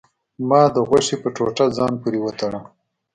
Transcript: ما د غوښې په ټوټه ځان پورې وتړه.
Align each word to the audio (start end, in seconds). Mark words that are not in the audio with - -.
ما 0.49 0.61
د 0.75 0.77
غوښې 0.87 1.15
په 1.23 1.29
ټوټه 1.35 1.65
ځان 1.77 1.93
پورې 2.01 2.19
وتړه. 2.21 2.59